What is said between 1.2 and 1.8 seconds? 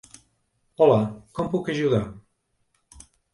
com puc